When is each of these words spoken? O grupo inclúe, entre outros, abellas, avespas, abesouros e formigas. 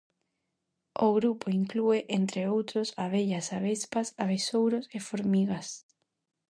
O 1.05 1.07
grupo 1.17 1.45
inclúe, 1.61 1.99
entre 2.19 2.41
outros, 2.55 2.87
abellas, 3.05 3.47
avespas, 3.57 4.07
abesouros 4.23 4.85
e 4.97 4.99
formigas. 5.09 5.67